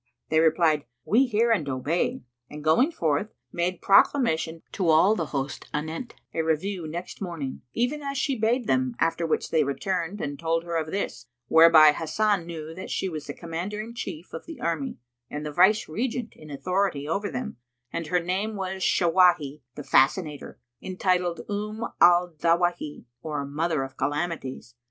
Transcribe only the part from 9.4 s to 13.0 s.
they returned and told her of this; whereby Hasan knew that